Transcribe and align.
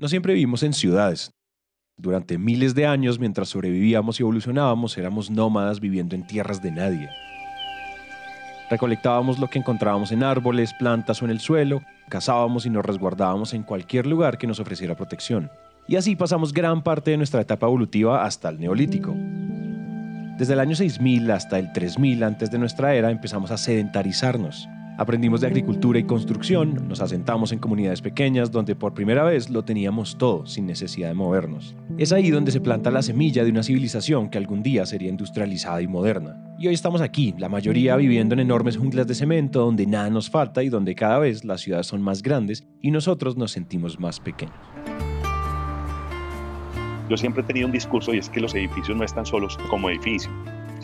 No 0.00 0.08
siempre 0.08 0.32
vivimos 0.32 0.62
en 0.62 0.72
ciudades. 0.72 1.30
Durante 1.98 2.38
miles 2.38 2.74
de 2.74 2.86
años, 2.86 3.18
mientras 3.18 3.50
sobrevivíamos 3.50 4.18
y 4.18 4.22
evolucionábamos, 4.22 4.96
éramos 4.96 5.30
nómadas 5.30 5.78
viviendo 5.78 6.14
en 6.14 6.26
tierras 6.26 6.62
de 6.62 6.70
nadie. 6.70 7.10
Recolectábamos 8.70 9.38
lo 9.38 9.48
que 9.48 9.58
encontrábamos 9.58 10.10
en 10.10 10.22
árboles, 10.22 10.72
plantas 10.72 11.20
o 11.20 11.26
en 11.26 11.32
el 11.32 11.40
suelo, 11.40 11.82
cazábamos 12.08 12.64
y 12.64 12.70
nos 12.70 12.82
resguardábamos 12.82 13.52
en 13.52 13.62
cualquier 13.62 14.06
lugar 14.06 14.38
que 14.38 14.46
nos 14.46 14.58
ofreciera 14.58 14.96
protección. 14.96 15.50
Y 15.86 15.96
así 15.96 16.16
pasamos 16.16 16.54
gran 16.54 16.82
parte 16.82 17.10
de 17.10 17.18
nuestra 17.18 17.42
etapa 17.42 17.66
evolutiva 17.66 18.24
hasta 18.24 18.48
el 18.48 18.58
neolítico. 18.58 19.14
Desde 20.38 20.54
el 20.54 20.60
año 20.60 20.76
6000 20.76 21.30
hasta 21.30 21.58
el 21.58 21.74
3000 21.74 22.24
antes 22.24 22.50
de 22.50 22.58
nuestra 22.58 22.94
era 22.94 23.10
empezamos 23.10 23.50
a 23.50 23.58
sedentarizarnos. 23.58 24.66
Aprendimos 25.00 25.40
de 25.40 25.46
agricultura 25.46 25.98
y 25.98 26.04
construcción, 26.04 26.86
nos 26.86 27.00
asentamos 27.00 27.52
en 27.52 27.58
comunidades 27.58 28.02
pequeñas 28.02 28.50
donde 28.50 28.76
por 28.76 28.92
primera 28.92 29.24
vez 29.24 29.48
lo 29.48 29.64
teníamos 29.64 30.18
todo 30.18 30.44
sin 30.44 30.66
necesidad 30.66 31.08
de 31.08 31.14
movernos. 31.14 31.74
Es 31.96 32.12
ahí 32.12 32.28
donde 32.28 32.52
se 32.52 32.60
planta 32.60 32.90
la 32.90 33.00
semilla 33.00 33.42
de 33.42 33.50
una 33.50 33.62
civilización 33.62 34.28
que 34.28 34.36
algún 34.36 34.62
día 34.62 34.84
sería 34.84 35.08
industrializada 35.08 35.80
y 35.80 35.86
moderna. 35.86 36.54
Y 36.58 36.68
hoy 36.68 36.74
estamos 36.74 37.00
aquí, 37.00 37.34
la 37.38 37.48
mayoría 37.48 37.96
viviendo 37.96 38.34
en 38.34 38.40
enormes 38.40 38.76
junglas 38.76 39.06
de 39.06 39.14
cemento 39.14 39.60
donde 39.60 39.86
nada 39.86 40.10
nos 40.10 40.28
falta 40.28 40.62
y 40.62 40.68
donde 40.68 40.94
cada 40.94 41.18
vez 41.18 41.46
las 41.46 41.62
ciudades 41.62 41.86
son 41.86 42.02
más 42.02 42.22
grandes 42.22 42.66
y 42.82 42.90
nosotros 42.90 43.38
nos 43.38 43.52
sentimos 43.52 43.98
más 43.98 44.20
pequeños. 44.20 44.54
Yo 47.08 47.16
siempre 47.16 47.42
he 47.42 47.46
tenido 47.46 47.68
un 47.68 47.72
discurso 47.72 48.12
y 48.12 48.18
es 48.18 48.28
que 48.28 48.40
los 48.40 48.54
edificios 48.54 48.98
no 48.98 49.04
están 49.04 49.24
solos 49.24 49.56
como 49.70 49.88
edificios, 49.88 50.30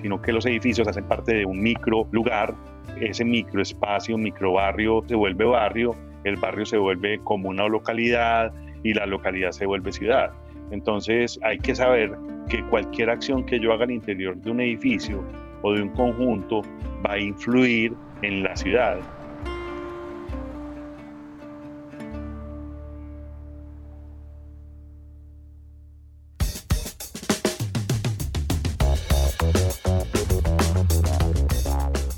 sino 0.00 0.22
que 0.22 0.32
los 0.32 0.46
edificios 0.46 0.88
hacen 0.88 1.04
parte 1.04 1.34
de 1.34 1.44
un 1.44 1.62
micro 1.62 2.08
lugar 2.12 2.56
ese 3.00 3.24
microespacio, 3.24 4.16
microbarrio 4.18 5.04
se 5.06 5.14
vuelve 5.14 5.44
barrio, 5.44 5.94
el 6.24 6.36
barrio 6.36 6.66
se 6.66 6.78
vuelve 6.78 7.18
comuna 7.24 7.64
o 7.64 7.68
localidad 7.68 8.52
y 8.82 8.94
la 8.94 9.06
localidad 9.06 9.52
se 9.52 9.66
vuelve 9.66 9.92
ciudad. 9.92 10.30
Entonces 10.70 11.38
hay 11.42 11.58
que 11.58 11.74
saber 11.74 12.16
que 12.48 12.62
cualquier 12.64 13.10
acción 13.10 13.44
que 13.44 13.60
yo 13.60 13.72
haga 13.72 13.84
al 13.84 13.92
interior 13.92 14.36
de 14.36 14.50
un 14.50 14.60
edificio 14.60 15.24
o 15.62 15.72
de 15.72 15.82
un 15.82 15.90
conjunto 15.90 16.62
va 17.06 17.14
a 17.14 17.18
influir 17.18 17.94
en 18.22 18.42
la 18.42 18.56
ciudad. 18.56 18.98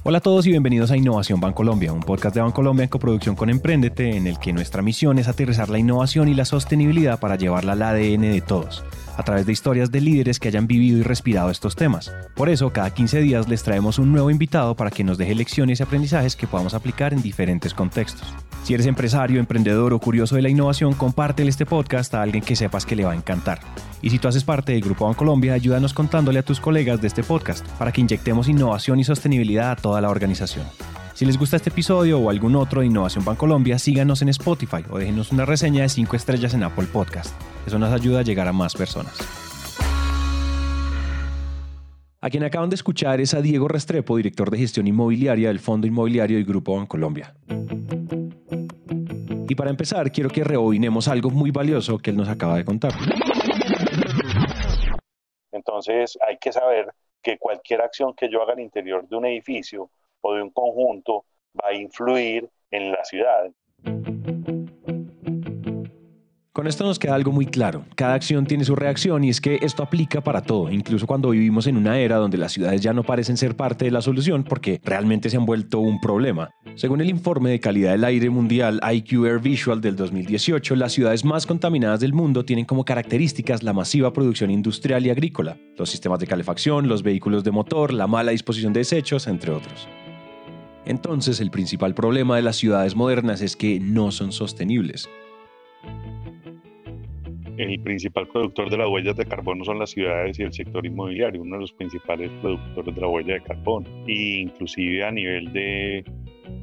Hola 0.08 0.18
a 0.18 0.22
todos 0.22 0.46
y 0.46 0.50
bienvenidos 0.52 0.90
a 0.90 0.96
Innovación 0.96 1.38
Bancolombia, 1.38 1.92
un 1.92 2.00
podcast 2.00 2.34
de 2.34 2.40
Bancolombia 2.40 2.84
en 2.84 2.88
coproducción 2.88 3.36
con 3.36 3.50
Emprendete, 3.50 4.16
en 4.16 4.26
el 4.26 4.38
que 4.38 4.54
nuestra 4.54 4.80
misión 4.80 5.18
es 5.18 5.28
aterrizar 5.28 5.68
la 5.68 5.78
innovación 5.78 6.28
y 6.28 6.34
la 6.34 6.46
sostenibilidad 6.46 7.20
para 7.20 7.36
llevarla 7.36 7.74
al 7.74 7.82
ADN 7.82 8.22
de 8.22 8.40
todos, 8.40 8.82
a 9.18 9.22
través 9.22 9.44
de 9.44 9.52
historias 9.52 9.90
de 9.90 10.00
líderes 10.00 10.40
que 10.40 10.48
hayan 10.48 10.66
vivido 10.66 10.96
y 10.96 11.02
respirado 11.02 11.50
estos 11.50 11.76
temas. 11.76 12.10
Por 12.34 12.48
eso, 12.48 12.72
cada 12.72 12.88
15 12.88 13.20
días 13.20 13.48
les 13.50 13.62
traemos 13.62 13.98
un 13.98 14.10
nuevo 14.10 14.30
invitado 14.30 14.74
para 14.76 14.90
que 14.90 15.04
nos 15.04 15.18
deje 15.18 15.34
lecciones 15.34 15.80
y 15.80 15.82
aprendizajes 15.82 16.36
que 16.36 16.46
podamos 16.46 16.72
aplicar 16.72 17.12
en 17.12 17.20
diferentes 17.20 17.74
contextos. 17.74 18.32
Si 18.68 18.74
eres 18.74 18.84
empresario, 18.84 19.40
emprendedor 19.40 19.94
o 19.94 19.98
curioso 19.98 20.36
de 20.36 20.42
la 20.42 20.50
innovación, 20.50 20.92
compártele 20.92 21.48
este 21.48 21.64
podcast 21.64 22.12
a 22.12 22.20
alguien 22.20 22.44
que 22.44 22.54
sepas 22.54 22.84
que 22.84 22.94
le 22.94 23.06
va 23.06 23.12
a 23.12 23.16
encantar. 23.16 23.60
Y 24.02 24.10
si 24.10 24.18
tú 24.18 24.28
haces 24.28 24.44
parte 24.44 24.72
del 24.72 24.82
Grupo 24.82 25.06
Bancolombia, 25.06 25.54
ayúdanos 25.54 25.94
contándole 25.94 26.40
a 26.40 26.42
tus 26.42 26.60
colegas 26.60 27.00
de 27.00 27.06
este 27.06 27.22
podcast 27.22 27.66
para 27.78 27.92
que 27.92 28.02
inyectemos 28.02 28.46
innovación 28.46 29.00
y 29.00 29.04
sostenibilidad 29.04 29.70
a 29.70 29.76
toda 29.76 30.02
la 30.02 30.10
organización. 30.10 30.66
Si 31.14 31.24
les 31.24 31.38
gusta 31.38 31.56
este 31.56 31.70
episodio 31.70 32.18
o 32.18 32.28
algún 32.28 32.56
otro 32.56 32.82
de 32.82 32.88
Innovación 32.88 33.24
Bancolombia, 33.24 33.78
síganos 33.78 34.20
en 34.20 34.28
Spotify 34.28 34.84
o 34.90 34.98
déjenos 34.98 35.32
una 35.32 35.46
reseña 35.46 35.84
de 35.84 35.88
5 35.88 36.14
estrellas 36.14 36.52
en 36.52 36.62
Apple 36.62 36.88
Podcast. 36.92 37.34
Eso 37.66 37.78
nos 37.78 37.90
ayuda 37.90 38.18
a 38.18 38.22
llegar 38.22 38.48
a 38.48 38.52
más 38.52 38.74
personas. 38.74 39.16
A 42.20 42.28
quien 42.28 42.44
acaban 42.44 42.68
de 42.68 42.76
escuchar 42.76 43.22
es 43.22 43.32
a 43.32 43.40
Diego 43.40 43.66
Restrepo, 43.66 44.18
director 44.18 44.50
de 44.50 44.58
gestión 44.58 44.86
inmobiliaria 44.86 45.48
del 45.48 45.58
Fondo 45.58 45.86
Inmobiliario 45.86 46.38
y 46.38 46.44
Grupo 46.44 46.76
Bancolombia. 46.76 47.34
Y 49.48 49.54
para 49.54 49.70
empezar, 49.70 50.12
quiero 50.12 50.28
que 50.28 50.44
rebobinemos 50.44 51.08
algo 51.08 51.30
muy 51.30 51.50
valioso 51.50 51.98
que 51.98 52.10
él 52.10 52.16
nos 52.16 52.28
acaba 52.28 52.56
de 52.56 52.64
contar. 52.64 52.92
Entonces 55.50 56.18
hay 56.26 56.36
que 56.38 56.52
saber 56.52 56.92
que 57.22 57.38
cualquier 57.38 57.80
acción 57.80 58.14
que 58.14 58.28
yo 58.28 58.42
haga 58.42 58.52
al 58.52 58.60
interior 58.60 59.08
de 59.08 59.16
un 59.16 59.24
edificio 59.24 59.90
o 60.20 60.34
de 60.34 60.42
un 60.42 60.50
conjunto 60.50 61.24
va 61.58 61.70
a 61.70 61.74
influir 61.74 62.48
en 62.70 62.92
la 62.92 63.04
ciudad. 63.04 63.50
Con 66.58 66.66
esto 66.66 66.82
nos 66.82 66.98
queda 66.98 67.14
algo 67.14 67.30
muy 67.30 67.46
claro. 67.46 67.84
Cada 67.94 68.14
acción 68.14 68.44
tiene 68.44 68.64
su 68.64 68.74
reacción 68.74 69.22
y 69.22 69.28
es 69.28 69.40
que 69.40 69.60
esto 69.62 69.84
aplica 69.84 70.24
para 70.24 70.42
todo, 70.42 70.72
incluso 70.72 71.06
cuando 71.06 71.30
vivimos 71.30 71.68
en 71.68 71.76
una 71.76 72.00
era 72.00 72.16
donde 72.16 72.36
las 72.36 72.50
ciudades 72.50 72.80
ya 72.80 72.92
no 72.92 73.04
parecen 73.04 73.36
ser 73.36 73.54
parte 73.54 73.84
de 73.84 73.92
la 73.92 74.02
solución 74.02 74.42
porque 74.42 74.80
realmente 74.82 75.30
se 75.30 75.36
han 75.36 75.46
vuelto 75.46 75.78
un 75.78 76.00
problema. 76.00 76.50
Según 76.74 77.00
el 77.00 77.10
informe 77.10 77.50
de 77.50 77.60
calidad 77.60 77.92
del 77.92 78.02
aire 78.02 78.28
mundial 78.28 78.80
IQ 78.92 79.24
Air 79.24 79.38
Visual 79.38 79.80
del 79.80 79.94
2018, 79.94 80.74
las 80.74 80.90
ciudades 80.90 81.24
más 81.24 81.46
contaminadas 81.46 82.00
del 82.00 82.12
mundo 82.12 82.44
tienen 82.44 82.64
como 82.64 82.84
características 82.84 83.62
la 83.62 83.72
masiva 83.72 84.12
producción 84.12 84.50
industrial 84.50 85.06
y 85.06 85.10
agrícola, 85.10 85.58
los 85.76 85.88
sistemas 85.88 86.18
de 86.18 86.26
calefacción, 86.26 86.88
los 86.88 87.04
vehículos 87.04 87.44
de 87.44 87.52
motor, 87.52 87.94
la 87.94 88.08
mala 88.08 88.32
disposición 88.32 88.72
de 88.72 88.80
desechos, 88.80 89.28
entre 89.28 89.52
otros. 89.52 89.86
Entonces, 90.84 91.38
el 91.38 91.52
principal 91.52 91.94
problema 91.94 92.34
de 92.34 92.42
las 92.42 92.56
ciudades 92.56 92.96
modernas 92.96 93.42
es 93.42 93.54
que 93.54 93.78
no 93.78 94.10
son 94.10 94.32
sostenibles 94.32 95.08
el 97.58 97.80
principal 97.80 98.28
productor 98.28 98.70
de 98.70 98.78
las 98.78 98.88
huellas 98.88 99.16
de 99.16 99.26
carbono 99.26 99.64
son 99.64 99.80
las 99.80 99.90
ciudades 99.90 100.38
y 100.38 100.42
el 100.44 100.52
sector 100.52 100.86
inmobiliario, 100.86 101.42
uno 101.42 101.56
de 101.56 101.62
los 101.62 101.72
principales 101.72 102.30
productores 102.40 102.94
de 102.94 103.00
la 103.00 103.08
huella 103.08 103.34
de 103.34 103.42
carbono. 103.42 103.86
E 104.06 104.42
inclusive 104.42 105.04
a 105.04 105.10
nivel 105.10 105.52
de 105.52 106.04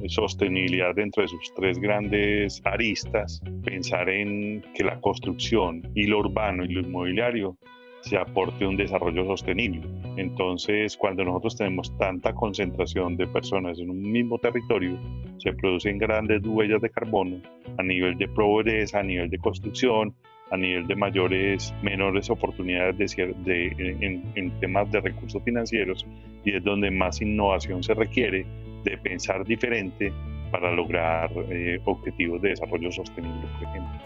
sostenibilidad 0.08 0.94
dentro 0.94 1.22
de 1.22 1.28
sus 1.28 1.52
tres 1.54 1.78
grandes 1.78 2.62
aristas, 2.64 3.40
pensar 3.64 4.08
en 4.08 4.64
que 4.74 4.84
la 4.84 4.98
construcción 5.00 5.82
y 5.94 6.06
lo 6.06 6.20
urbano 6.20 6.64
y 6.64 6.68
lo 6.68 6.80
inmobiliario 6.80 7.56
se 8.00 8.16
aporte 8.16 8.66
un 8.66 8.76
desarrollo 8.76 9.24
sostenible. 9.26 9.82
Entonces, 10.16 10.96
cuando 10.96 11.24
nosotros 11.24 11.56
tenemos 11.56 11.96
tanta 11.98 12.32
concentración 12.32 13.16
de 13.16 13.26
personas 13.26 13.78
en 13.78 13.90
un 13.90 14.00
mismo 14.00 14.38
territorio, 14.38 14.98
se 15.38 15.52
producen 15.52 15.98
grandes 15.98 16.42
huellas 16.46 16.80
de 16.80 16.90
carbono 16.90 17.40
a 17.76 17.82
nivel 17.82 18.16
de 18.16 18.28
pobreza, 18.28 19.00
a 19.00 19.02
nivel 19.02 19.28
de 19.28 19.38
construcción, 19.38 20.14
a 20.50 20.56
nivel 20.56 20.86
de 20.86 20.94
mayores, 20.94 21.74
menores 21.82 22.30
oportunidades 22.30 23.16
de, 23.16 23.34
de 23.44 24.22
en, 24.34 24.60
temas 24.60 24.90
de 24.92 25.00
recursos 25.00 25.42
financieros 25.42 26.06
y 26.44 26.54
es 26.54 26.62
donde 26.62 26.90
más 26.90 27.20
innovación 27.20 27.82
se 27.82 27.94
requiere 27.94 28.46
de 28.84 28.96
pensar 28.98 29.44
diferente 29.44 30.12
para 30.52 30.70
lograr 30.72 31.30
eh, 31.50 31.80
objetivos 31.84 32.40
de 32.42 32.50
desarrollo 32.50 32.92
sostenible, 32.92 33.48
por 33.58 33.68
ejemplo. 33.68 34.00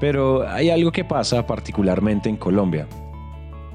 Pero 0.00 0.48
hay 0.48 0.70
algo 0.70 0.92
que 0.92 1.04
pasa 1.04 1.46
particularmente 1.46 2.28
en 2.28 2.36
Colombia. 2.36 2.86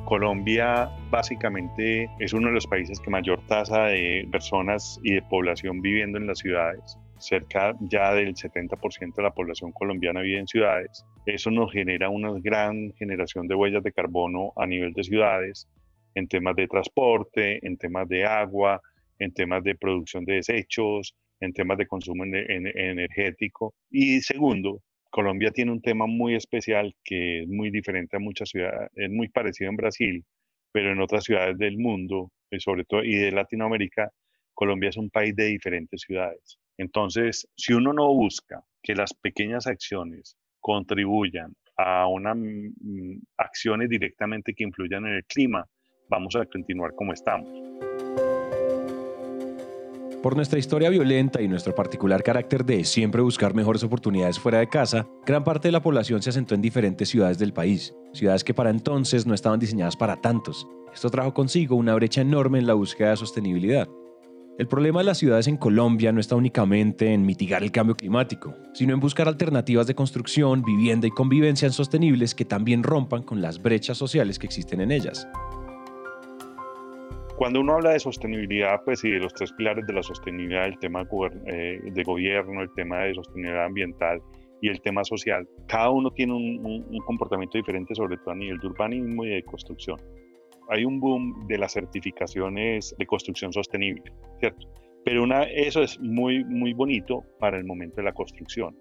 Colombia 0.06 0.90
básicamente 1.12 2.10
es 2.20 2.34
uno 2.34 2.48
de 2.48 2.54
los 2.54 2.66
países 2.66 3.00
que 3.00 3.10
mayor 3.10 3.42
tasa 3.48 3.86
de 3.86 4.28
personas 4.32 5.00
y 5.04 5.14
de 5.16 5.22
población 5.24 5.82
viviendo 5.82 6.18
en 6.18 6.28
las 6.28 6.40
ciudades 6.40 6.98
cerca 7.20 7.76
ya 7.82 8.14
del 8.14 8.34
70% 8.34 9.16
de 9.16 9.24
la 9.24 9.32
población 9.32 9.72
colombiana 9.72 10.22
vive 10.22 10.40
en 10.40 10.48
ciudades. 10.48 11.06
Eso 11.26 11.52
nos 11.52 11.72
genera 11.72 12.10
una 12.10 12.32
gran 12.40 12.94
generación 12.94 13.48
de 13.48 13.56
huellas 13.56 13.84
de 13.84 13.92
carbono 13.92 14.54
a 14.56 14.66
nivel 14.66 14.94
de 14.94 15.04
ciudades, 15.04 15.68
en 16.16 16.28
temas 16.28 16.56
de 16.56 16.68
transporte, 16.68 17.66
en 17.66 17.78
temas 17.78 18.08
de 18.08 18.26
agua, 18.26 18.82
en 19.20 19.34
temas 19.34 19.64
de 19.64 19.76
producción 19.76 20.26
de 20.26 20.36
desechos, 20.36 21.16
en 21.40 21.54
temas 21.54 21.78
de 21.78 21.88
consumo 21.88 22.24
energético. 22.26 23.74
Y 23.90 24.22
segundo, 24.22 24.82
Colombia 25.10 25.52
tiene 25.52 25.72
un 25.72 25.82
tema 25.82 26.06
muy 26.08 26.36
especial 26.36 26.96
que 27.04 27.44
es 27.44 27.48
muy 27.48 27.70
diferente 27.70 28.18
a 28.18 28.20
muchas 28.20 28.50
ciudades, 28.50 28.90
es 28.96 29.10
muy 29.10 29.28
parecido 29.30 29.70
en 29.70 29.76
Brasil, 29.76 30.26
pero 30.72 30.92
en 30.92 31.02
otras 31.02 31.24
ciudades 31.24 31.58
del 31.58 31.78
mundo, 31.78 32.32
y 32.52 32.60
sobre 32.60 32.86
todo 32.86 33.04
y 33.04 33.16
de 33.16 33.32
Latinoamérica, 33.32 34.12
Colombia 34.54 34.90
es 34.90 34.98
un 34.98 35.10
país 35.10 35.36
de 35.36 35.46
diferentes 35.46 36.02
ciudades. 36.02 36.60
Entonces, 36.78 37.48
si 37.56 37.74
uno 37.74 37.94
no 37.94 38.14
busca 38.14 38.64
que 38.84 38.96
las 38.96 39.14
pequeñas 39.14 39.68
acciones 39.68 40.38
contribuyan 40.70 41.52
a 41.78 42.06
unas 42.06 42.38
mm, 42.38 43.18
acciones 43.38 43.90
directamente 43.90 44.54
que 44.54 44.64
influyan 44.64 45.04
en 45.08 45.16
el 45.16 45.26
clima, 45.26 45.66
vamos 46.08 46.36
a 46.36 46.46
continuar 46.46 46.94
como 46.94 47.12
estamos. 47.12 47.50
Por 50.22 50.36
nuestra 50.36 50.60
historia 50.60 50.92
violenta 50.92 51.42
y 51.42 51.48
nuestro 51.48 51.74
particular 51.74 52.22
carácter 52.22 52.64
de 52.64 52.84
siempre 52.84 53.24
buscar 53.24 53.56
mejores 53.56 53.84
oportunidades 53.84 54.38
fuera 54.38 54.60
de 54.60 54.68
casa, 54.68 55.08
gran 55.26 55.44
parte 55.44 55.70
de 55.70 55.72
la 55.72 55.82
población 55.82 56.22
se 56.22 56.30
asentó 56.30 56.54
en 56.54 56.62
diferentes 56.62 57.10
ciudades 57.10 57.40
del 57.40 57.52
país, 57.52 57.96
ciudades 58.14 58.44
que 58.44 58.54
para 58.54 58.70
entonces 58.70 59.26
no 59.26 59.34
estaban 59.34 59.60
diseñadas 59.60 59.98
para 59.98 60.18
tantos. 60.18 60.68
Esto 60.94 61.10
trajo 61.10 61.34
consigo 61.34 61.76
una 61.76 61.96
brecha 61.96 62.22
enorme 62.22 62.60
en 62.60 62.68
la 62.68 62.76
búsqueda 62.76 63.10
de 63.10 63.18
sostenibilidad. 63.18 63.90
El 64.60 64.68
problema 64.68 65.00
de 65.00 65.06
las 65.06 65.18
ciudades 65.18 65.48
en 65.48 65.56
Colombia 65.56 66.12
no 66.12 66.20
está 66.20 66.36
únicamente 66.36 67.14
en 67.14 67.26
mitigar 67.26 67.64
el 67.64 67.72
cambio 67.72 67.96
climático, 67.96 68.54
sino 68.74 68.94
en 68.94 69.00
buscar 69.00 69.30
alternativas 69.30 69.88
de 69.88 69.96
construcción, 69.96 70.64
vivienda 70.64 71.08
y 71.08 71.12
convivencia 71.12 71.70
sostenibles 71.70 72.36
que 72.36 72.44
también 72.44 72.84
rompan 72.84 73.24
con 73.24 73.42
las 73.42 73.62
brechas 73.62 73.98
sociales 73.98 74.38
que 74.38 74.48
existen 74.48 74.82
en 74.82 74.92
ellas. 74.92 75.30
Cuando 77.38 77.62
uno 77.62 77.76
habla 77.76 77.92
de 77.92 78.02
sostenibilidad, 78.02 78.82
pues 78.84 79.02
y 79.06 79.12
de 79.12 79.20
los 79.20 79.34
tres 79.34 79.54
pilares 79.54 79.88
de 79.88 79.94
la 79.94 80.04
sostenibilidad, 80.04 80.66
el 80.66 80.78
tema 80.80 81.08
eh, 81.46 81.80
de 81.82 82.04
gobierno, 82.04 82.62
el 82.62 82.74
tema 82.74 82.98
de 83.04 83.14
sostenibilidad 83.14 83.64
ambiental 83.64 84.22
y 84.62 84.68
el 84.68 84.82
tema 84.82 85.06
social, 85.06 85.48
cada 85.70 85.90
uno 85.90 86.12
tiene 86.12 86.34
un, 86.34 86.86
un 86.86 87.00
comportamiento 87.06 87.58
diferente, 87.58 87.96
sobre 87.96 88.18
todo 88.18 88.32
a 88.32 88.36
nivel 88.36 88.60
de 88.60 88.68
urbanismo 88.68 89.24
y 89.24 89.30
de 89.30 89.44
construcción 89.44 90.02
hay 90.70 90.86
un 90.86 91.00
boom 91.00 91.48
de 91.48 91.58
las 91.58 91.74
certificaciones 91.74 92.96
de 92.98 93.06
construcción 93.06 93.52
sostenible, 93.52 94.12
¿cierto? 94.40 94.68
Pero 95.04 95.26
eso 95.56 95.82
es 95.82 96.00
muy, 96.00 96.44
muy 96.46 96.74
bonito 96.74 97.24
para 97.40 97.58
el 97.58 97.66
momento 97.66 97.98
de 97.98 98.04
la 98.04 98.14
construcción. 98.14 98.76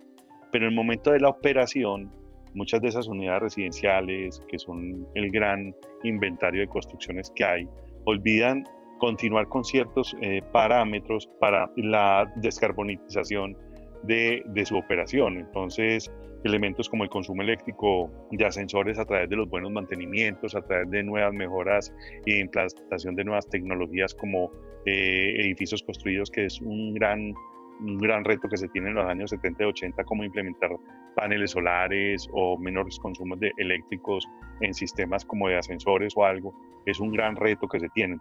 Pero 0.52 0.66
en 0.66 0.72
el 0.72 0.76
momento 0.76 1.10
de 1.10 1.20
la 1.20 1.28
operación, 1.28 2.10
muchas 2.54 2.80
de 2.80 2.88
esas 2.88 3.06
unidades 3.06 3.42
residenciales, 3.42 4.42
que 4.48 4.58
son 4.58 5.06
el 5.14 5.30
gran 5.30 5.74
inventario 6.02 6.60
de 6.60 6.68
construcciones 6.68 7.30
que 7.34 7.44
hay, 7.44 7.68
olvidan 8.04 8.64
continuar 8.98 9.48
con 9.48 9.64
ciertos 9.64 10.16
eh, 10.20 10.42
parámetros 10.52 11.28
para 11.40 11.70
la 11.76 12.30
descarbonización 12.36 13.56
de, 14.02 14.42
de, 14.46 14.66
su 14.66 14.76
operación. 14.76 15.38
Entonces, 15.38 16.10
elementos 16.44 16.88
como 16.88 17.04
el 17.04 17.10
consumo 17.10 17.42
eléctrico 17.42 18.10
de 18.30 18.44
ascensores 18.44 18.98
a 18.98 19.04
través 19.04 19.28
de 19.28 19.36
los 19.36 19.48
buenos 19.48 19.72
mantenimientos, 19.72 20.54
a 20.54 20.62
través 20.62 20.90
de 20.90 21.02
nuevas 21.02 21.32
mejoras 21.32 21.92
e 22.26 22.38
implantación 22.38 23.14
de 23.14 23.24
nuevas 23.24 23.48
tecnologías 23.48 24.14
como 24.14 24.50
eh, 24.86 25.34
edificios 25.40 25.82
construidos, 25.82 26.30
que 26.30 26.46
es 26.46 26.60
un 26.60 26.94
gran, 26.94 27.34
un 27.80 27.98
gran 27.98 28.24
reto 28.24 28.48
que 28.48 28.56
se 28.56 28.68
tiene 28.68 28.88
en 28.88 28.94
los 28.94 29.06
años 29.06 29.30
70 29.30 29.62
y 29.62 29.66
80, 29.66 30.04
como 30.04 30.24
implementar 30.24 30.70
paneles 31.16 31.50
solares 31.50 32.28
o 32.32 32.56
menores 32.56 32.98
consumos 32.98 33.40
de 33.40 33.52
eléctricos 33.56 34.26
en 34.60 34.72
sistemas 34.74 35.24
como 35.24 35.48
de 35.48 35.58
ascensores 35.58 36.12
o 36.16 36.24
algo, 36.24 36.54
es 36.86 37.00
un 37.00 37.12
gran 37.12 37.36
reto 37.36 37.66
que 37.66 37.80
se 37.80 37.88
tiene. 37.90 38.18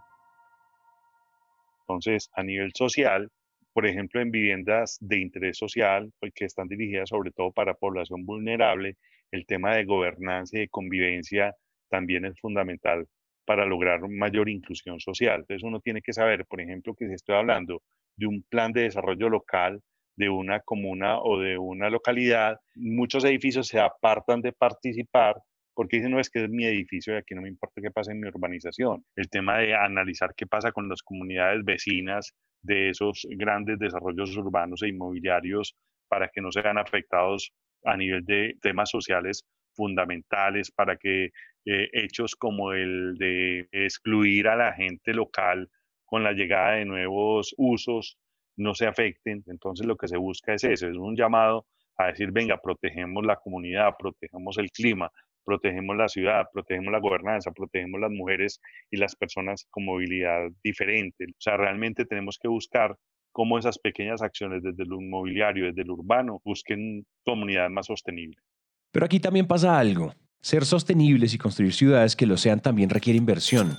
Entonces, 1.82 2.28
a 2.34 2.42
nivel 2.42 2.72
social, 2.74 3.30
por 3.78 3.86
ejemplo, 3.86 4.20
en 4.20 4.32
viviendas 4.32 4.98
de 5.00 5.20
interés 5.20 5.56
social, 5.56 6.10
pues, 6.18 6.32
que 6.34 6.46
están 6.46 6.66
dirigidas 6.66 7.10
sobre 7.10 7.30
todo 7.30 7.52
para 7.52 7.74
población 7.74 8.26
vulnerable, 8.26 8.96
el 9.30 9.46
tema 9.46 9.76
de 9.76 9.84
gobernanza 9.84 10.56
y 10.56 10.62
de 10.62 10.68
convivencia 10.68 11.54
también 11.88 12.24
es 12.24 12.34
fundamental 12.40 13.06
para 13.44 13.66
lograr 13.66 14.00
mayor 14.08 14.48
inclusión 14.48 14.98
social. 14.98 15.42
Entonces 15.42 15.62
uno 15.62 15.78
tiene 15.78 16.02
que 16.02 16.12
saber, 16.12 16.44
por 16.46 16.60
ejemplo, 16.60 16.92
que 16.96 17.06
si 17.06 17.14
estoy 17.14 17.36
hablando 17.36 17.80
de 18.16 18.26
un 18.26 18.42
plan 18.48 18.72
de 18.72 18.82
desarrollo 18.82 19.28
local, 19.28 19.80
de 20.16 20.28
una 20.28 20.58
comuna 20.58 21.20
o 21.20 21.38
de 21.38 21.56
una 21.56 21.88
localidad, 21.88 22.58
muchos 22.74 23.24
edificios 23.24 23.68
se 23.68 23.78
apartan 23.78 24.40
de 24.40 24.50
participar 24.50 25.36
porque 25.72 25.98
dicen, 25.98 26.10
no, 26.10 26.18
es 26.18 26.30
que 26.30 26.42
es 26.42 26.50
mi 26.50 26.64
edificio 26.64 27.14
y 27.14 27.18
aquí 27.18 27.36
no 27.36 27.42
me 27.42 27.48
importa 27.48 27.80
qué 27.80 27.92
pasa 27.92 28.10
en 28.10 28.18
mi 28.18 28.26
urbanización. 28.26 29.04
El 29.14 29.28
tema 29.28 29.58
de 29.58 29.76
analizar 29.76 30.34
qué 30.36 30.48
pasa 30.48 30.72
con 30.72 30.88
las 30.88 31.00
comunidades 31.00 31.64
vecinas 31.64 32.34
de 32.62 32.90
esos 32.90 33.26
grandes 33.30 33.78
desarrollos 33.78 34.36
urbanos 34.36 34.82
e 34.82 34.88
inmobiliarios 34.88 35.76
para 36.08 36.28
que 36.28 36.40
no 36.40 36.50
sean 36.50 36.78
afectados 36.78 37.52
a 37.84 37.96
nivel 37.96 38.24
de 38.24 38.54
temas 38.60 38.90
sociales 38.90 39.44
fundamentales, 39.74 40.72
para 40.72 40.96
que 40.96 41.30
eh, 41.64 41.88
hechos 41.92 42.34
como 42.34 42.72
el 42.72 43.14
de 43.16 43.68
excluir 43.70 44.48
a 44.48 44.56
la 44.56 44.72
gente 44.72 45.14
local 45.14 45.70
con 46.04 46.24
la 46.24 46.32
llegada 46.32 46.72
de 46.72 46.84
nuevos 46.84 47.54
usos 47.56 48.18
no 48.56 48.74
se 48.74 48.86
afecten. 48.86 49.44
Entonces 49.46 49.86
lo 49.86 49.96
que 49.96 50.08
se 50.08 50.16
busca 50.16 50.54
es 50.54 50.64
eso, 50.64 50.88
es 50.88 50.96
un 50.96 51.16
llamado 51.16 51.66
a 51.96 52.06
decir, 52.06 52.30
venga, 52.32 52.58
protegemos 52.60 53.24
la 53.24 53.36
comunidad, 53.36 53.94
protegemos 53.98 54.56
el 54.58 54.70
clima, 54.70 55.10
protegemos 55.48 55.96
la 55.96 56.08
ciudad, 56.08 56.44
protegemos 56.52 56.92
la 56.92 57.00
gobernanza, 57.00 57.52
protegemos 57.52 57.98
las 57.98 58.10
mujeres 58.10 58.60
y 58.90 58.98
las 58.98 59.16
personas 59.16 59.66
con 59.70 59.86
movilidad 59.86 60.50
diferente. 60.62 61.24
O 61.24 61.40
sea, 61.40 61.56
realmente 61.56 62.04
tenemos 62.04 62.38
que 62.38 62.48
buscar 62.48 62.96
cómo 63.32 63.58
esas 63.58 63.78
pequeñas 63.78 64.20
acciones 64.20 64.62
desde 64.62 64.84
lo 64.84 65.00
inmobiliario, 65.00 65.64
desde 65.64 65.84
lo 65.84 65.94
urbano, 65.94 66.42
busquen 66.44 67.06
comunidades 67.24 67.70
más 67.70 67.86
sostenibles. 67.86 68.44
Pero 68.92 69.06
aquí 69.06 69.20
también 69.20 69.46
pasa 69.46 69.78
algo. 69.78 70.12
Ser 70.42 70.66
sostenibles 70.66 71.32
y 71.32 71.38
construir 71.38 71.72
ciudades 71.72 72.14
que 72.14 72.26
lo 72.26 72.36
sean 72.36 72.60
también 72.60 72.90
requiere 72.90 73.16
inversión. 73.16 73.78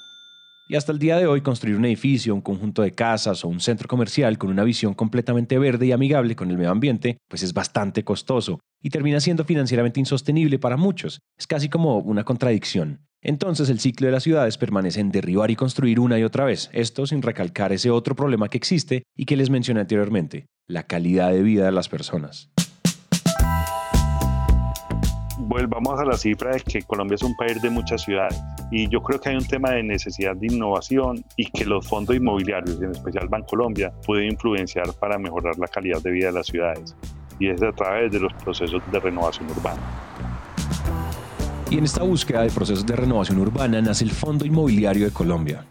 Y 0.71 0.75
hasta 0.75 0.91
el 0.91 0.99
día 0.99 1.17
de 1.17 1.25
hoy 1.25 1.41
construir 1.41 1.75
un 1.75 1.85
edificio, 1.85 2.35
un 2.35 2.41
conjunto 2.41 2.83
de 2.83 2.91
casas 2.91 3.43
o 3.43 3.47
un 3.47 3.59
centro 3.59 3.87
comercial 3.87 4.37
con 4.37 4.51
una 4.51 4.63
visión 4.63 4.93
completamente 4.93 5.57
verde 5.57 5.87
y 5.87 5.91
amigable 5.91 6.35
con 6.35 6.51
el 6.51 6.57
medio 6.57 6.69
ambiente, 6.69 7.17
pues 7.27 7.41
es 7.41 7.55
bastante 7.55 8.03
costoso 8.03 8.59
y 8.79 8.91
termina 8.91 9.19
siendo 9.19 9.45
financieramente 9.45 9.99
insostenible 9.99 10.59
para 10.59 10.77
muchos. 10.77 11.21
Es 11.39 11.47
casi 11.47 11.69
como 11.69 11.97
una 11.97 12.23
contradicción. 12.23 12.99
Entonces 13.23 13.67
el 13.69 13.79
ciclo 13.79 14.05
de 14.05 14.11
las 14.11 14.21
ciudades 14.21 14.59
permanece 14.59 14.99
en 14.99 15.09
derribar 15.09 15.49
y 15.49 15.55
construir 15.55 15.99
una 15.99 16.19
y 16.19 16.23
otra 16.23 16.45
vez, 16.45 16.69
esto 16.71 17.07
sin 17.07 17.23
recalcar 17.23 17.73
ese 17.73 17.89
otro 17.89 18.15
problema 18.15 18.47
que 18.47 18.59
existe 18.59 19.01
y 19.17 19.25
que 19.25 19.37
les 19.37 19.49
mencioné 19.49 19.79
anteriormente, 19.79 20.45
la 20.67 20.83
calidad 20.83 21.31
de 21.31 21.41
vida 21.41 21.65
de 21.65 21.71
las 21.71 21.89
personas 21.89 22.51
volvamos 25.39 25.99
a 25.99 26.05
la 26.05 26.17
cifra 26.17 26.51
de 26.51 26.59
que 26.59 26.81
Colombia 26.81 27.15
es 27.15 27.23
un 27.23 27.35
país 27.35 27.61
de 27.61 27.69
muchas 27.69 28.03
ciudades 28.03 28.39
y 28.71 28.87
yo 28.89 29.01
creo 29.01 29.19
que 29.19 29.29
hay 29.29 29.35
un 29.35 29.47
tema 29.47 29.71
de 29.71 29.83
necesidad 29.83 30.35
de 30.35 30.47
innovación 30.47 31.23
y 31.37 31.45
que 31.45 31.65
los 31.65 31.87
fondos 31.87 32.15
inmobiliarios, 32.15 32.81
en 32.81 32.91
especial 32.91 33.27
Bancolombia, 33.29 33.91
pueden 34.05 34.31
influenciar 34.31 34.93
para 34.99 35.17
mejorar 35.17 35.57
la 35.57 35.67
calidad 35.67 36.01
de 36.01 36.11
vida 36.11 36.27
de 36.27 36.33
las 36.33 36.47
ciudades 36.47 36.95
y 37.39 37.47
es 37.47 37.61
a 37.63 37.71
través 37.71 38.11
de 38.11 38.19
los 38.19 38.33
procesos 38.33 38.81
de 38.91 38.99
renovación 38.99 39.49
urbana. 39.49 39.81
Y 41.71 41.77
en 41.77 41.85
esta 41.85 42.03
búsqueda 42.03 42.41
de 42.41 42.49
procesos 42.49 42.85
de 42.85 42.95
renovación 42.95 43.39
urbana 43.39 43.81
nace 43.81 44.03
el 44.03 44.11
Fondo 44.11 44.45
Inmobiliario 44.45 45.05
de 45.05 45.11
Colombia. 45.11 45.65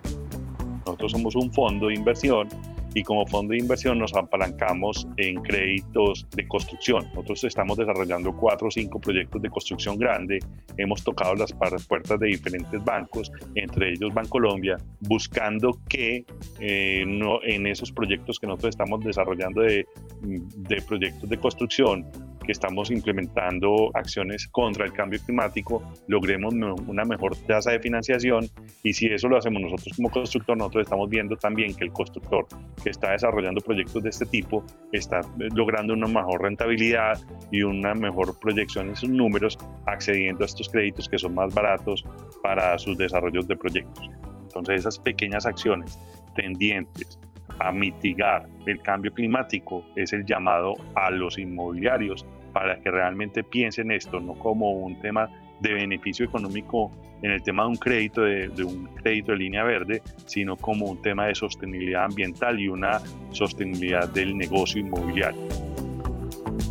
Nosotros 0.87 1.13
somos 1.13 1.37
un 1.37 1.53
fondo 1.53 1.89
de 1.89 1.95
inversión 1.95 2.49
y 2.95 3.03
como 3.03 3.27
fondo 3.27 3.53
de 3.53 3.59
inversión 3.59 3.99
nos 3.99 4.15
apalancamos 4.15 5.07
en 5.17 5.43
créditos 5.43 6.27
de 6.35 6.47
construcción. 6.49 7.05
Nosotros 7.15 7.45
estamos 7.45 7.77
desarrollando 7.77 8.35
cuatro 8.37 8.69
o 8.69 8.71
cinco 8.71 9.01
proyectos 9.01 9.43
de 9.43 9.51
construcción 9.51 9.99
grande. 9.99 10.39
Hemos 10.77 11.03
tocado 11.03 11.35
las 11.35 11.53
puertas 11.53 12.19
de 12.19 12.27
diferentes 12.27 12.83
bancos, 12.85 13.31
entre 13.55 13.93
ellos 13.93 14.13
Bancolombia, 14.15 14.77
buscando 15.01 15.79
que 15.89 16.25
eh, 16.61 17.05
no, 17.07 17.43
en 17.43 17.67
esos 17.67 17.93
proyectos 17.93 18.39
que 18.39 18.47
nosotros 18.47 18.71
estamos 18.71 19.05
desarrollando 19.05 19.63
de, 19.63 19.87
de 20.23 20.83
proyectos 20.83 21.29
de 21.29 21.39
construcción 21.39 22.07
que 22.49 22.53
estamos 22.53 22.91
implementando 22.91 23.91
acciones 23.93 24.49
contra 24.49 24.87
el 24.87 24.95
cambio 24.95 25.21
climático, 25.21 25.83
logremos 26.07 26.55
una 26.55 27.05
mejor 27.05 27.37
tasa 27.47 27.73
de 27.73 27.79
financiación 27.79 28.49
y 28.83 28.95
si 28.95 29.05
eso 29.05 29.29
lo 29.29 29.37
hacemos 29.37 29.61
nosotros 29.61 29.95
como 29.95 30.11
constructor, 30.11 30.57
nosotros 30.57 30.85
estamos 30.85 31.11
viendo 31.11 31.37
también 31.37 31.75
que 31.75 31.85
el 31.85 31.93
constructor 31.93 32.47
que 32.83 32.89
está 32.89 33.11
desarrollando 33.11 33.61
proyectos 33.61 34.03
de 34.03 34.09
este 34.09 34.25
tipo 34.25 34.65
está 34.93 35.21
logrando 35.55 35.93
una 35.93 36.07
mejor 36.07 36.41
rentabilidad 36.41 37.21
y 37.53 37.65
una 37.65 37.93
mejor 37.93 38.41
proyección 38.41 38.89
en 38.89 38.97
sus 38.97 39.11
números, 39.11 39.59
accediendo 39.85 40.43
a 40.43 40.47
estos 40.47 40.71
créditos 40.71 41.07
que 41.07 41.19
son 41.19 41.35
más 41.35 41.53
baratos 41.53 42.03
para 42.43 42.79
sus 42.79 42.97
desarrollos 42.97 43.47
de 43.47 43.57
proyectos. 43.57 44.09
Entonces 44.45 44.81
esas 44.81 44.99
pequeñas 44.99 45.45
acciones 45.45 45.99
tendientes 46.35 47.21
a 47.59 47.73
mitigar 47.73 48.49
el 48.65 48.81
cambio 48.81 49.13
climático 49.13 49.85
es 49.97 50.15
el 50.15 50.25
llamado 50.25 50.75
a 50.95 51.11
los 51.11 51.37
inmobiliarios 51.39 52.25
para 52.53 52.81
que 52.81 52.91
realmente 52.91 53.45
piensen 53.45 53.91
esto, 53.91 54.21
no 54.21 54.35
como 54.35 54.73
un 54.73 55.01
tema 55.01 55.29
de 55.61 55.75
beneficio 55.75 56.25
económico 56.25 56.91
en 57.23 57.33
el 57.33 57.43
tema 57.43 57.65
de 57.65 57.69
un 57.71 57.77
crédito 57.77 58.23
de, 58.23 58.49
de, 58.49 58.65
un 58.65 58.87
crédito 58.95 59.33
de 59.33 59.39
línea 59.39 59.65
verde, 59.65 60.03
sino 60.27 60.57
como 60.57 60.87
un 60.87 61.03
tema 61.03 61.27
de 61.27 61.35
sostenibilidad 61.35 62.05
ambiental 62.05 62.61
y 62.61 62.69
una 62.69 63.01
sostenibilidad 63.33 64.09
del 64.09 64.37
negocio 64.37 64.81
inmobiliario. 64.81 65.78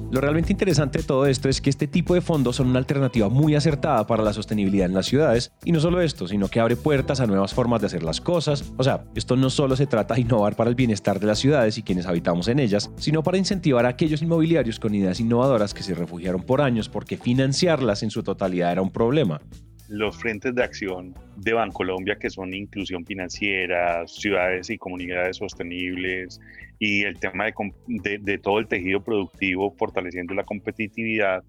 Lo 0.09 0.21
realmente 0.21 0.53
interesante 0.53 0.99
de 0.99 1.03
todo 1.03 1.25
esto 1.25 1.49
es 1.49 1.59
que 1.59 1.69
este 1.69 1.85
tipo 1.85 2.13
de 2.13 2.21
fondos 2.21 2.55
son 2.55 2.69
una 2.69 2.79
alternativa 2.79 3.27
muy 3.27 3.55
acertada 3.55 4.07
para 4.07 4.23
la 4.23 4.31
sostenibilidad 4.31 4.85
en 4.85 4.93
las 4.93 5.05
ciudades 5.05 5.51
y 5.65 5.73
no 5.73 5.81
solo 5.81 5.99
esto, 5.99 6.29
sino 6.29 6.47
que 6.47 6.61
abre 6.61 6.77
puertas 6.77 7.19
a 7.19 7.27
nuevas 7.27 7.53
formas 7.53 7.81
de 7.81 7.87
hacer 7.87 8.03
las 8.03 8.21
cosas. 8.21 8.71
O 8.77 8.83
sea, 8.85 9.03
esto 9.15 9.35
no 9.35 9.49
solo 9.49 9.75
se 9.75 9.85
trata 9.85 10.13
de 10.15 10.21
innovar 10.21 10.55
para 10.55 10.69
el 10.69 10.77
bienestar 10.77 11.19
de 11.19 11.27
las 11.27 11.39
ciudades 11.39 11.77
y 11.77 11.83
quienes 11.83 12.05
habitamos 12.05 12.47
en 12.47 12.59
ellas, 12.59 12.89
sino 12.95 13.21
para 13.21 13.37
incentivar 13.37 13.85
a 13.85 13.89
aquellos 13.89 14.21
inmobiliarios 14.21 14.79
con 14.79 14.95
ideas 14.95 15.19
innovadoras 15.19 15.73
que 15.73 15.83
se 15.83 15.93
refugiaron 15.93 16.41
por 16.41 16.61
años 16.61 16.87
porque 16.87 17.17
financiarlas 17.17 18.01
en 18.01 18.09
su 18.09 18.23
totalidad 18.23 18.71
era 18.71 18.81
un 18.81 18.91
problema 18.91 19.41
los 19.89 20.17
frentes 20.17 20.53
de 20.53 20.63
acción 20.63 21.13
de 21.37 21.53
Bancolombia, 21.53 22.17
que 22.17 22.29
son 22.29 22.53
inclusión 22.53 23.05
financiera, 23.05 24.05
ciudades 24.07 24.69
y 24.69 24.77
comunidades 24.77 25.37
sostenibles, 25.37 26.39
y 26.79 27.03
el 27.03 27.19
tema 27.19 27.45
de, 27.45 28.19
de, 28.19 28.37
todo 28.37 28.59
el 28.59 28.67
tejido 28.67 29.01
productivo, 29.01 29.71
fortaleciendo 29.71 30.33
la 30.33 30.43
competitividad, 30.43 31.43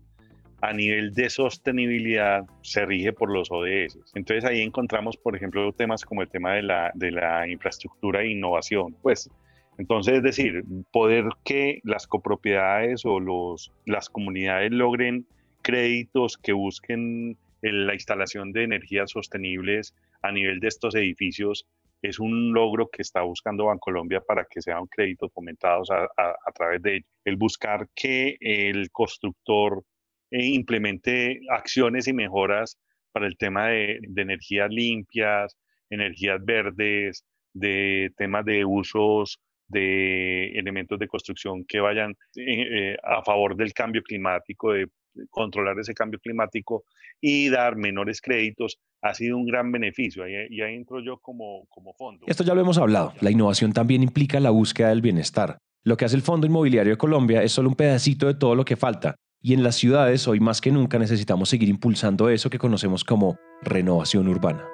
a 0.61 0.73
nivel 0.73 1.14
de 1.14 1.30
sostenibilidad 1.30 2.45
se 2.62 2.85
rige 2.85 3.12
por 3.12 3.30
los 3.30 3.50
ODS. 3.50 3.99
Entonces 4.14 4.45
ahí 4.45 4.61
encontramos, 4.61 5.16
por 5.16 5.37
ejemplo, 5.37 5.73
temas 5.73 6.04
como 6.04 6.23
el 6.23 6.28
tema 6.28 6.54
de 6.54 6.62
la, 6.62 6.90
de 6.95 7.12
la 7.12 7.49
infraestructura 7.49 8.23
e 8.23 8.30
innovación. 8.30 8.97
Pues 9.02 9.30
Entonces, 9.78 10.14
es 10.14 10.23
decir, 10.23 10.64
poder 10.90 11.25
que 11.45 11.80
las 11.85 12.07
copropiedades 12.07 13.04
o 13.04 13.21
los, 13.21 13.73
las 13.87 14.09
comunidades 14.09 14.73
logren 14.73 15.26
créditos 15.62 16.37
que 16.38 16.52
busquen 16.52 17.37
la 17.62 17.94
instalación 17.94 18.52
de 18.52 18.64
energías 18.64 19.10
sostenibles 19.10 19.94
a 20.22 20.32
nivel 20.32 20.60
de 20.60 20.68
estos 20.68 20.94
edificios 20.94 21.66
es 22.02 22.18
un 22.20 22.52
logro 22.52 22.88
que 22.88 23.02
está 23.02 23.22
buscando 23.22 23.66
Bancolombia 23.66 24.20
para 24.20 24.44
que 24.44 24.62
sean 24.62 24.86
créditos 24.86 25.32
fomentados 25.32 25.90
a, 25.90 26.52
través 26.54 26.82
de 26.82 26.96
ello. 26.96 27.06
El 27.24 27.36
buscar 27.36 27.88
que 27.94 28.36
el 28.40 28.90
constructor 28.90 29.82
eh, 30.30 30.46
implemente 30.46 31.40
acciones 31.50 32.06
y 32.06 32.12
mejoras 32.12 32.78
para 33.12 33.26
el 33.26 33.36
tema 33.36 33.68
de, 33.68 33.98
energías 34.16 34.70
limpias, 34.70 35.56
energías 35.90 36.44
verdes, 36.44 37.24
de 37.52 38.12
temas 38.16 38.44
de 38.44 38.64
usos 38.64 39.40
de 39.66 40.52
elementos 40.52 40.98
de 40.98 41.08
construcción 41.08 41.64
que 41.66 41.80
vayan 41.80 42.12
eh, 42.36 42.92
eh, 42.92 42.96
a 43.02 43.22
favor 43.22 43.56
del 43.56 43.72
cambio 43.72 44.02
climático, 44.02 44.72
de 44.72 44.86
controlar 45.30 45.78
ese 45.78 45.94
cambio 45.94 46.18
climático 46.18 46.84
y 47.20 47.48
dar 47.48 47.76
menores 47.76 48.20
créditos 48.20 48.78
ha 49.02 49.14
sido 49.14 49.37
un 49.37 49.46
gran 49.46 49.70
beneficio. 49.72 50.28
Y 50.28 50.60
ahí 50.60 50.75
entro 50.75 51.00
yo 51.00 51.18
como, 51.18 51.66
como 51.68 51.94
fondo. 51.94 52.26
Esto 52.26 52.44
ya 52.44 52.54
lo 52.54 52.60
hemos 52.60 52.78
hablado. 52.78 53.14
La 53.20 53.30
innovación 53.30 53.72
también 53.72 54.02
implica 54.02 54.40
la 54.40 54.50
búsqueda 54.50 54.88
del 54.88 55.00
bienestar. 55.00 55.58
Lo 55.84 55.96
que 55.96 56.04
hace 56.04 56.16
el 56.16 56.22
Fondo 56.22 56.46
Inmobiliario 56.46 56.92
de 56.92 56.98
Colombia 56.98 57.42
es 57.42 57.52
solo 57.52 57.68
un 57.68 57.75
pedacito 57.76 58.26
de 58.26 58.34
todo 58.34 58.54
lo 58.54 58.64
que 58.64 58.76
falta. 58.76 59.14
Y 59.40 59.54
en 59.54 59.62
las 59.62 59.76
ciudades, 59.76 60.26
hoy 60.26 60.40
más 60.40 60.60
que 60.60 60.72
nunca, 60.72 60.98
necesitamos 60.98 61.48
seguir 61.48 61.68
impulsando 61.68 62.28
eso 62.28 62.50
que 62.50 62.58
conocemos 62.58 63.04
como 63.04 63.38
renovación 63.62 64.26
urbana. 64.28 64.64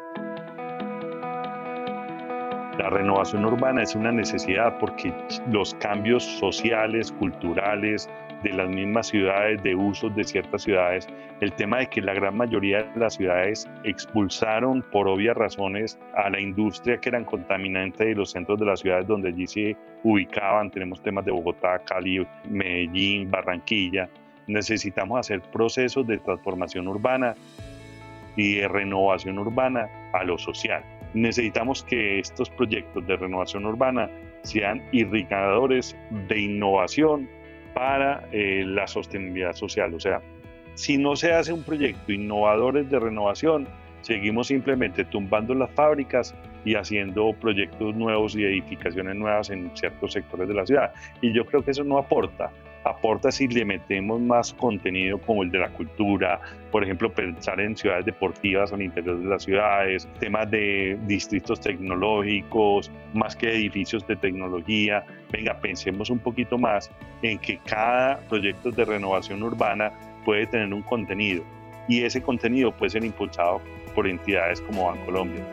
La 2.79 2.91
renovación 2.91 3.45
urbana 3.45 3.83
es 3.83 3.95
una 3.95 4.11
necesidad 4.11 4.79
porque 4.81 5.15
los 5.53 5.75
cambios 5.75 6.25
sociales, 6.25 7.13
culturales, 7.13 8.09
de 8.45 8.53
las 8.53 8.69
mismas 8.69 9.09
ciudades, 9.09 9.61
de 9.63 9.75
usos 9.75 10.15
de 10.15 10.23
ciertas 10.23 10.63
ciudades, 10.63 11.09
el 11.41 11.53
tema 11.55 11.79
de 11.79 11.89
que 11.89 12.01
la 12.01 12.15
gran 12.15 12.37
mayoría 12.37 12.85
de 12.85 13.01
las 13.01 13.15
ciudades 13.15 13.69
expulsaron 13.83 14.83
por 14.93 15.09
obvias 15.09 15.37
razones 15.37 15.99
a 16.15 16.31
la 16.31 16.39
industria 16.39 16.99
que 16.99 17.09
eran 17.09 17.25
contaminantes 17.25 18.07
de 18.07 18.15
los 18.15 18.31
centros 18.31 18.61
de 18.61 18.67
las 18.67 18.81
ciudades 18.81 19.09
donde 19.09 19.31
allí 19.31 19.47
se 19.47 19.77
ubicaban, 20.05 20.71
tenemos 20.71 21.03
temas 21.03 21.25
de 21.25 21.33
Bogotá, 21.33 21.81
Cali, 21.81 22.25
Medellín, 22.49 23.31
Barranquilla, 23.31 24.09
necesitamos 24.47 25.21
hacer 25.21 25.41
procesos 25.41 26.07
de 26.07 26.19
transformación 26.19 26.87
urbana 26.87 27.35
y 28.37 28.57
de 28.57 28.69
renovación 28.69 29.39
urbana 29.39 29.89
a 30.13 30.23
lo 30.23 30.37
social. 30.39 30.85
Necesitamos 31.15 31.83
que 31.85 32.19
estos 32.19 32.51
proyectos 32.51 33.07
de 33.07 33.17
renovación 33.17 33.65
urbana 33.65 34.11
sean 34.43 34.83
irrigadores 34.93 35.97
de 36.29 36.41
innovación 36.41 37.29
para 37.75 38.27
eh, 38.33 38.65
la 38.67 38.87
sostenibilidad 38.87 39.53
social. 39.53 39.93
O 39.95 40.01
sea, 40.01 40.23
si 40.75 40.97
no 40.97 41.17
se 41.17 41.33
hace 41.33 41.53
un 41.53 41.63
proyecto 41.63 42.13
innovadores 42.13 42.89
de 42.91 42.99
renovación, 42.99 43.69
seguimos 44.03 44.49
simplemente 44.49 45.05
tumbando 45.05 45.55
las 45.55 45.71
fábricas 45.73 46.35
y 46.65 46.75
haciendo 46.75 47.33
proyectos 47.35 47.95
nuevos 47.95 48.35
y 48.37 48.45
edificaciones 48.45 49.17
nuevas 49.17 49.51
en 49.51 49.71
ciertos 49.77 50.13
sectores 50.13 50.49
de 50.49 50.55
la 50.55 50.67
ciudad. 50.67 50.93
Y 51.21 51.33
yo 51.33 51.45
creo 51.45 51.63
que 51.63 51.73
eso 51.73 51.85
no 51.85 51.99
aporta 51.99 52.51
aporta 52.85 53.33
si 53.33 53.49
le 53.49 53.65
metemos 53.65 54.21
más 54.21 54.53
contenido 54.53 55.19
como 55.19 55.43
el 55.43 55.51
de 55.51 55.59
la 55.59 55.71
cultura, 55.71 56.41
por 56.71 56.85
ejemplo, 56.85 57.13
pensar 57.13 57.61
en 57.61 57.77
ciudades 57.77 58.05
deportivas 58.05 58.73
al 58.73 58.83
interior 58.83 59.19
de 59.19 59.27
las 59.27 59.45
ciudades, 59.45 60.09
temas 60.21 60.51
de 60.51 60.99
distritos 61.07 61.61
tecnológicos, 61.61 62.91
más 63.15 63.35
que 63.35 63.51
edificios 63.51 64.07
de 64.07 64.17
tecnología. 64.17 65.05
Venga, 65.33 65.59
pensemos 65.59 66.11
un 66.11 66.19
poquito 66.19 66.59
más 66.59 66.91
en 67.23 67.39
que 67.39 67.59
cada 67.65 68.19
proyecto 68.29 68.71
de 68.71 68.85
renovación 68.85 69.43
urbana 69.43 69.93
puede 70.25 70.47
tener 70.47 70.73
un 70.73 70.83
contenido 70.83 71.43
y 71.89 72.03
ese 72.03 72.23
contenido 72.23 72.73
puede 72.73 72.91
ser 72.91 73.05
impulsado 73.05 73.61
por 73.95 74.07
entidades 74.07 74.61
como 74.61 74.87
Bancolombia. 74.87 75.45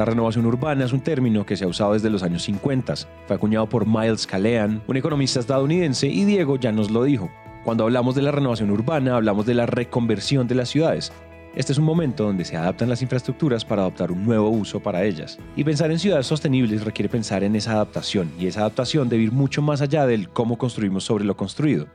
La 0.00 0.06
renovación 0.06 0.46
urbana 0.46 0.86
es 0.86 0.94
un 0.94 1.02
término 1.02 1.44
que 1.44 1.58
se 1.58 1.64
ha 1.64 1.68
usado 1.68 1.92
desde 1.92 2.08
los 2.08 2.22
años 2.22 2.44
50. 2.44 2.94
Fue 3.26 3.36
acuñado 3.36 3.68
por 3.68 3.86
Miles 3.86 4.26
Calean, 4.26 4.82
un 4.86 4.96
economista 4.96 5.40
estadounidense, 5.40 6.06
y 6.06 6.24
Diego 6.24 6.56
ya 6.56 6.72
nos 6.72 6.90
lo 6.90 7.04
dijo. 7.04 7.30
Cuando 7.64 7.84
hablamos 7.84 8.14
de 8.14 8.22
la 8.22 8.30
renovación 8.30 8.70
urbana, 8.70 9.16
hablamos 9.16 9.44
de 9.44 9.52
la 9.52 9.66
reconversión 9.66 10.48
de 10.48 10.54
las 10.54 10.70
ciudades. 10.70 11.12
Este 11.54 11.72
es 11.72 11.78
un 11.78 11.84
momento 11.84 12.24
donde 12.24 12.46
se 12.46 12.56
adaptan 12.56 12.88
las 12.88 13.02
infraestructuras 13.02 13.62
para 13.66 13.82
adoptar 13.82 14.10
un 14.10 14.24
nuevo 14.24 14.48
uso 14.48 14.80
para 14.80 15.04
ellas. 15.04 15.38
Y 15.54 15.64
pensar 15.64 15.90
en 15.90 15.98
ciudades 15.98 16.26
sostenibles 16.26 16.82
requiere 16.82 17.10
pensar 17.10 17.44
en 17.44 17.54
esa 17.54 17.72
adaptación, 17.72 18.32
y 18.38 18.46
esa 18.46 18.60
adaptación 18.60 19.10
debe 19.10 19.24
ir 19.24 19.32
mucho 19.32 19.60
más 19.60 19.82
allá 19.82 20.06
del 20.06 20.30
cómo 20.30 20.56
construimos 20.56 21.04
sobre 21.04 21.26
lo 21.26 21.36
construido. 21.36 21.88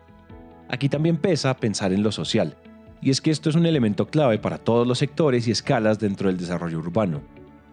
Aquí 0.69 0.89
también 0.89 1.17
pesa 1.17 1.57
pensar 1.57 1.91
en 1.91 2.03
lo 2.03 2.12
social, 2.12 2.55
y 3.01 3.09
es 3.09 3.19
que 3.19 3.31
esto 3.31 3.50
es 3.50 3.55
un 3.55 3.65
elemento 3.65 4.05
clave 4.05 4.38
para 4.38 4.59
todos 4.59 4.85
los 4.85 5.00
sectores 5.00 5.47
y 5.47 5.51
escalas 5.51 5.97
dentro 5.97 6.29
del 6.29 6.38
desarrollo 6.38 6.77
urbano. 6.77 7.21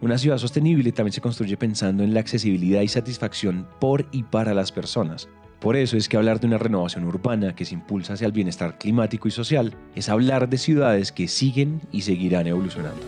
Una 0.03 0.17
ciudad 0.17 0.37
sostenible 0.37 0.91
también 0.91 1.13
se 1.13 1.21
construye 1.21 1.55
pensando 1.55 2.03
en 2.03 2.13
la 2.13 2.19
accesibilidad 2.19 2.81
y 2.81 2.89
satisfacción 2.89 3.65
por 3.79 4.05
y 4.11 4.23
para 4.23 4.53
las 4.53 4.69
personas. 4.69 5.29
Por 5.61 5.77
eso 5.77 5.95
es 5.95 6.09
que 6.09 6.17
hablar 6.17 6.41
de 6.41 6.47
una 6.47 6.57
renovación 6.57 7.05
urbana 7.05 7.55
que 7.55 7.63
se 7.63 7.73
impulsa 7.73 8.11
hacia 8.11 8.27
el 8.27 8.33
bienestar 8.33 8.77
climático 8.77 9.29
y 9.29 9.31
social 9.31 9.73
es 9.95 10.09
hablar 10.09 10.49
de 10.49 10.57
ciudades 10.57 11.13
que 11.13 11.29
siguen 11.29 11.79
y 11.93 12.01
seguirán 12.01 12.47
evolucionando. 12.47 12.99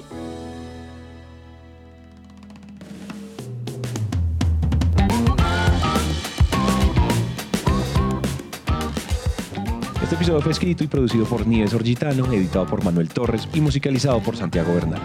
Este 10.02 10.16
episodio 10.16 10.40
fue 10.40 10.54
escrito 10.54 10.86
y 10.86 10.88
producido 10.88 11.25
por 11.25 11.46
Nieves 11.46 11.74
Orgitano, 11.74 12.32
editado 12.32 12.66
por 12.66 12.86
Manuel 12.86 13.10
Torres 13.10 13.50
y 13.54 13.60
musicalizado 13.60 14.22
por 14.22 14.38
Santiago 14.38 14.74
Bernal 14.74 15.02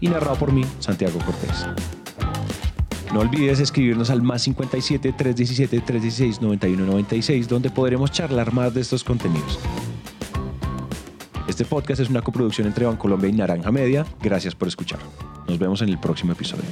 y 0.00 0.08
narrado 0.08 0.36
por 0.36 0.52
mí, 0.52 0.64
Santiago 0.80 1.18
Cortés. 1.24 1.66
No 3.12 3.20
olvides 3.20 3.60
escribirnos 3.60 4.10
al 4.10 4.22
más 4.22 4.42
57 4.42 5.12
317 5.12 5.80
316 5.80 6.42
9196 6.42 7.48
donde 7.48 7.70
podremos 7.70 8.10
charlar 8.10 8.52
más 8.52 8.74
de 8.74 8.80
estos 8.80 9.04
contenidos. 9.04 9.60
Este 11.46 11.64
podcast 11.64 12.00
es 12.00 12.10
una 12.10 12.22
coproducción 12.22 12.66
entre 12.66 12.86
Bancolombia 12.86 13.28
y 13.28 13.32
Naranja 13.34 13.70
Media. 13.70 14.04
Gracias 14.20 14.54
por 14.54 14.66
escuchar. 14.66 14.98
Nos 15.46 15.58
vemos 15.58 15.82
en 15.82 15.90
el 15.90 15.98
próximo 15.98 16.32
episodio. 16.32 16.64